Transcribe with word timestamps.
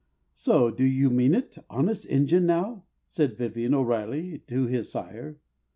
"Say, 0.33 0.71
do 0.71 0.83
you 0.83 1.11
mean 1.11 1.35
it, 1.35 1.59
honest 1.69 2.07
Injun, 2.07 2.47
now?" 2.47 2.85
Said 3.07 3.37
Vivian 3.37 3.75
O'Riley 3.75 4.39
to 4.47 4.65
his 4.65 4.91
sire. 4.91 5.37